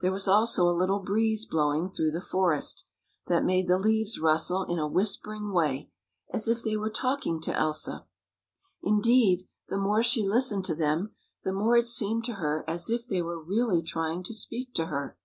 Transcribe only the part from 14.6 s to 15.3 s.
to her.